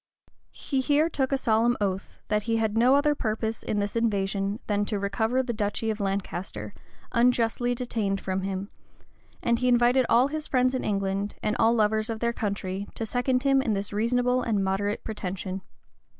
He 0.49 0.81
here 0.81 1.09
took 1.11 1.31
a 1.31 1.37
solemn 1.37 1.77
oath, 1.79 2.17
that 2.27 2.41
he 2.49 2.57
had 2.57 2.75
no 2.75 2.95
other 2.95 3.13
purpose 3.13 3.63
hi 3.67 3.73
this 3.73 3.95
invasion 3.95 4.59
than 4.65 4.83
to 4.85 4.97
recover 4.97 5.43
the 5.43 5.53
duchy 5.53 5.91
of 5.91 5.99
Lancaster, 5.99 6.73
unjustly 7.11 7.75
detained 7.75 8.19
from 8.19 8.41
him; 8.41 8.71
and 9.43 9.59
he 9.59 9.67
invited 9.67 10.07
all 10.09 10.29
his 10.29 10.47
friends 10.47 10.73
in 10.73 10.83
England, 10.83 11.35
and 11.43 11.55
all 11.57 11.75
lovers 11.75 12.09
of 12.09 12.19
their 12.19 12.33
country, 12.33 12.87
to 12.95 13.05
second 13.05 13.43
him 13.43 13.61
in 13.61 13.73
this 13.73 13.93
reasonable 13.93 14.41
and 14.41 14.63
moderate 14.63 15.03
pretension. 15.03 15.61